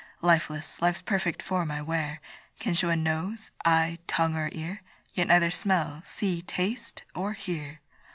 Lifeless, 0.23 0.81
life's 0.81 1.03
perfect 1.03 1.43
form 1.43 1.69
I 1.69 1.83
wear, 1.83 2.21
Can 2.59 2.73
show 2.73 2.89
a 2.89 2.95
nose, 2.95 3.51
eye, 3.63 3.99
tongue, 4.07 4.35
or 4.35 4.49
ear, 4.51 4.81
Yet 5.13 5.27
neither 5.27 5.51
smell, 5.51 6.01
see, 6.07 6.41
taste, 6.41 7.03
or 7.13 7.33
hear. 7.33 7.81